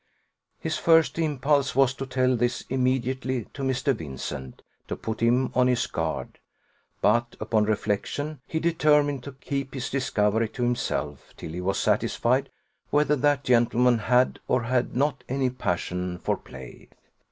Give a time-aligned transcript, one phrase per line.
[0.59, 3.95] His first impulse was to tell this immediately to Mr.
[3.95, 6.39] Vincent, to put him on his guard;
[7.01, 12.49] but, upon reflection, he determined to keep his discovery to himself, till he was satisfied
[12.89, 16.89] whether that gentleman had or had not any passion for play.